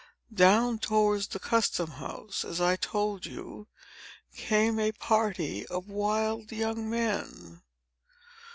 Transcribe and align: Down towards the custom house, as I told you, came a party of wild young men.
Down 0.33 0.79
towards 0.79 1.27
the 1.27 1.37
custom 1.37 1.91
house, 1.91 2.43
as 2.43 2.59
I 2.59 2.75
told 2.75 3.27
you, 3.27 3.67
came 4.35 4.79
a 4.79 4.93
party 4.93 5.63
of 5.67 5.89
wild 5.91 6.51
young 6.51 6.89
men. 6.89 7.61